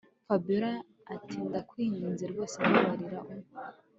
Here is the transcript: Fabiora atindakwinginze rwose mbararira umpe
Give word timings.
Fabiora 0.27 0.71
atindakwinginze 1.15 2.23
rwose 2.31 2.55
mbararira 2.69 3.19
umpe 3.31 3.51